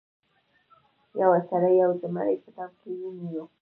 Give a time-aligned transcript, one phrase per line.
[1.21, 3.45] یو سړي یو زمری په دام کې ونیو.